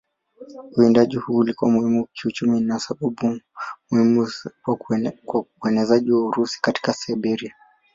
[0.75, 3.39] Uwindaji huu ulikuwa muhimu kiuchumi na sababu
[3.91, 4.29] muhimu
[5.25, 7.55] kwa uenezaji wa Urusi katika Siberia.